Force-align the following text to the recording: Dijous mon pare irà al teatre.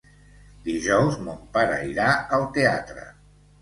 Dijous 0.67 1.19
mon 1.27 1.39
pare 1.59 1.79
irà 1.93 2.11
al 2.39 2.51
teatre. 2.61 3.11